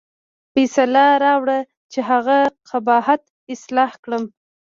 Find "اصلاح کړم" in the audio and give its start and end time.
3.53-4.23